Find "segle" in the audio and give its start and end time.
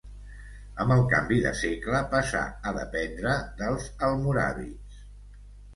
1.59-1.99